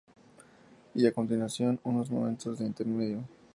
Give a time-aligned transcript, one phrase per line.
[0.95, 3.23] Y a continuación, unos momentos de Intermedio"".